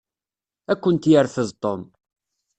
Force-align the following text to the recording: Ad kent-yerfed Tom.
Ad 0.71 0.77
kent-yerfed 0.81 1.49
Tom. 1.63 1.81